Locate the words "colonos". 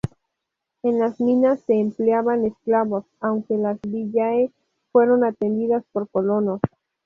6.09-6.59